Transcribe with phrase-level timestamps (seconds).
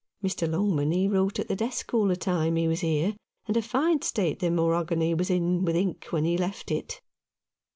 [0.23, 0.49] Mr.
[0.51, 3.15] Longman, he wrote at the desk all the time he was here,
[3.47, 7.01] and a fine state the mornogany was in with ink when he left it."